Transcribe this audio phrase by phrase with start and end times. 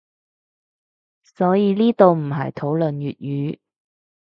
[1.21, 3.59] 所以呢度唔係討論粵語